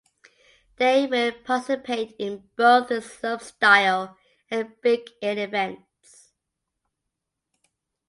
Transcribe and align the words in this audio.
They 0.77 1.05
will 1.05 1.31
participate 1.31 2.15
in 2.17 2.49
both 2.55 2.87
the 2.89 3.01
slopestyle 3.01 4.17
and 4.49 4.73
big 4.81 5.07
air 5.21 5.37
events. 5.37 6.31